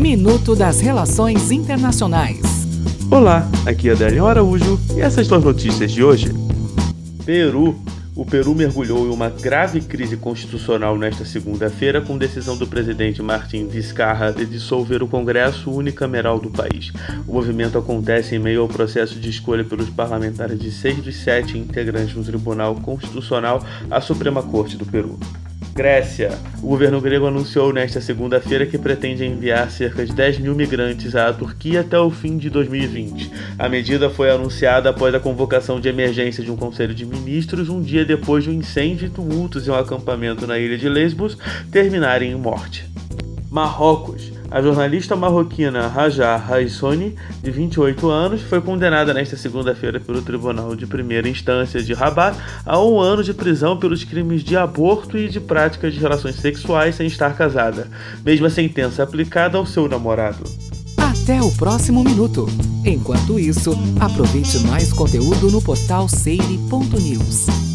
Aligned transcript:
Minuto 0.00 0.56
das 0.56 0.80
Relações 0.80 1.50
Internacionais. 1.50 2.40
Olá, 3.10 3.46
aqui 3.66 3.90
é 3.90 3.92
Adélio 3.92 4.26
Araújo 4.26 4.80
e 4.96 5.00
essas 5.02 5.26
são 5.26 5.36
as 5.36 5.44
notícias 5.44 5.92
de 5.92 6.02
hoje. 6.02 6.32
Peru. 7.26 7.78
O 8.16 8.24
Peru 8.24 8.54
mergulhou 8.54 9.06
em 9.06 9.10
uma 9.10 9.28
grave 9.28 9.82
crise 9.82 10.16
constitucional 10.16 10.96
nesta 10.96 11.26
segunda-feira 11.26 12.00
com 12.00 12.16
decisão 12.16 12.56
do 12.56 12.66
presidente 12.66 13.20
Martin 13.20 13.68
Vizcarra 13.68 14.32
de 14.32 14.46
dissolver 14.46 15.02
o 15.02 15.06
Congresso 15.06 15.70
unicameral 15.70 16.40
do 16.40 16.48
país. 16.48 16.90
O 17.28 17.34
movimento 17.34 17.76
acontece 17.76 18.34
em 18.34 18.38
meio 18.38 18.62
ao 18.62 18.68
processo 18.68 19.20
de 19.20 19.28
escolha 19.28 19.64
pelos 19.64 19.90
parlamentares 19.90 20.58
de 20.58 20.72
seis 20.72 20.96
dos 20.96 21.14
sete 21.16 21.58
integrantes 21.58 22.14
do 22.14 22.24
Tribunal 22.24 22.74
Constitucional 22.76 23.62
à 23.90 24.00
Suprema 24.00 24.42
Corte 24.42 24.78
do 24.78 24.86
Peru. 24.86 25.18
Grécia. 25.80 26.38
O 26.62 26.66
governo 26.66 27.00
grego 27.00 27.26
anunciou 27.26 27.72
nesta 27.72 28.02
segunda-feira 28.02 28.66
que 28.66 28.76
pretende 28.76 29.24
enviar 29.24 29.70
cerca 29.70 30.04
de 30.04 30.12
10 30.12 30.40
mil 30.40 30.54
migrantes 30.54 31.16
à 31.16 31.32
Turquia 31.32 31.80
até 31.80 31.98
o 31.98 32.10
fim 32.10 32.36
de 32.36 32.50
2020. 32.50 33.32
A 33.58 33.66
medida 33.66 34.10
foi 34.10 34.30
anunciada 34.30 34.90
após 34.90 35.14
a 35.14 35.18
convocação 35.18 35.80
de 35.80 35.88
emergência 35.88 36.44
de 36.44 36.50
um 36.50 36.56
conselho 36.56 36.94
de 36.94 37.06
ministros 37.06 37.70
um 37.70 37.80
dia 37.80 38.04
depois 38.04 38.44
de 38.44 38.50
um 38.50 38.52
incêndio 38.52 39.06
e 39.06 39.10
tumultos 39.10 39.66
em 39.66 39.70
um 39.70 39.74
acampamento 39.74 40.46
na 40.46 40.58
ilha 40.58 40.76
de 40.76 40.86
Lesbos 40.86 41.38
terminarem 41.72 42.32
em 42.32 42.36
morte. 42.36 42.84
Marrocos. 43.50 44.39
A 44.50 44.60
jornalista 44.60 45.14
marroquina 45.14 45.86
Raja 45.86 46.36
Raissoni, 46.36 47.14
de 47.40 47.50
28 47.52 48.10
anos, 48.10 48.42
foi 48.42 48.60
condenada 48.60 49.14
nesta 49.14 49.36
segunda-feira 49.36 50.00
pelo 50.00 50.22
Tribunal 50.22 50.74
de 50.74 50.88
Primeira 50.88 51.28
Instância 51.28 51.80
de 51.80 51.94
Rabat 51.94 52.36
a 52.66 52.82
um 52.82 52.98
ano 52.98 53.22
de 53.22 53.32
prisão 53.32 53.78
pelos 53.78 54.02
crimes 54.02 54.42
de 54.42 54.56
aborto 54.56 55.16
e 55.16 55.28
de 55.28 55.38
prática 55.38 55.88
de 55.88 56.00
relações 56.00 56.34
sexuais 56.34 56.96
sem 56.96 57.06
estar 57.06 57.36
casada, 57.36 57.86
mesma 58.24 58.50
sentença 58.50 59.04
aplicada 59.04 59.56
ao 59.56 59.64
seu 59.64 59.88
namorado. 59.88 60.42
Até 60.96 61.40
o 61.40 61.52
próximo 61.52 62.02
minuto. 62.02 62.48
Enquanto 62.84 63.38
isso, 63.38 63.70
aproveite 64.00 64.58
mais 64.66 64.92
conteúdo 64.92 65.48
no 65.48 65.62
portal 65.62 66.08
seire.news. 66.08 67.69